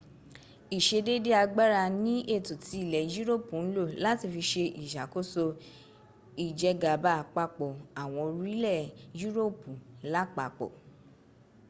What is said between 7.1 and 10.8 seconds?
àpapọ̀ àwọn orílẹ̀ europu lápapọ